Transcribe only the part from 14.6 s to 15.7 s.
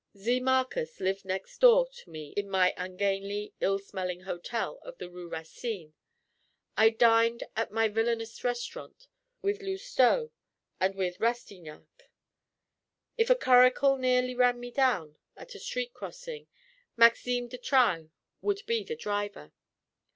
down at a